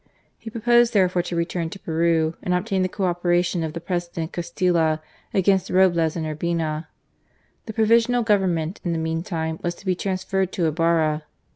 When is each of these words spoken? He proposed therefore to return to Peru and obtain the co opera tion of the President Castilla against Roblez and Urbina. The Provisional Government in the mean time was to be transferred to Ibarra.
He 0.35 0.49
proposed 0.49 0.93
therefore 0.93 1.21
to 1.21 1.35
return 1.35 1.69
to 1.69 1.77
Peru 1.77 2.35
and 2.41 2.55
obtain 2.55 2.81
the 2.81 2.89
co 2.89 3.03
opera 3.05 3.43
tion 3.43 3.63
of 3.63 3.73
the 3.73 3.79
President 3.79 4.31
Castilla 4.33 4.99
against 5.31 5.69
Roblez 5.69 6.15
and 6.15 6.25
Urbina. 6.25 6.87
The 7.67 7.73
Provisional 7.73 8.23
Government 8.23 8.81
in 8.83 8.93
the 8.93 8.97
mean 8.97 9.21
time 9.21 9.59
was 9.61 9.75
to 9.75 9.85
be 9.85 9.93
transferred 9.93 10.51
to 10.53 10.65
Ibarra. 10.65 11.25